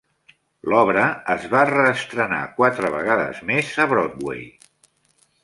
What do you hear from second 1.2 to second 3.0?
es va reestrenar quatre